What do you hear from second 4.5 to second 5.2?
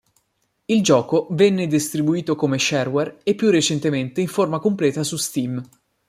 completa su